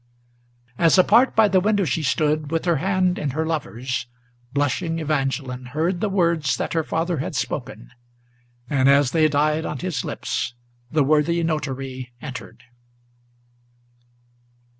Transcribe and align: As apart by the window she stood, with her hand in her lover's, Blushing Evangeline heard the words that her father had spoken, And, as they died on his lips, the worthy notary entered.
As 0.79 0.97
apart 0.97 1.35
by 1.35 1.47
the 1.47 1.59
window 1.59 1.85
she 1.85 2.01
stood, 2.01 2.49
with 2.49 2.65
her 2.65 2.77
hand 2.77 3.19
in 3.19 3.29
her 3.37 3.45
lover's, 3.45 4.07
Blushing 4.51 4.97
Evangeline 4.97 5.65
heard 5.65 6.01
the 6.01 6.09
words 6.09 6.57
that 6.57 6.73
her 6.73 6.83
father 6.83 7.17
had 7.19 7.35
spoken, 7.35 7.91
And, 8.67 8.89
as 8.89 9.11
they 9.11 9.27
died 9.27 9.63
on 9.63 9.77
his 9.77 10.03
lips, 10.03 10.55
the 10.89 11.03
worthy 11.03 11.43
notary 11.43 12.13
entered. 12.19 12.63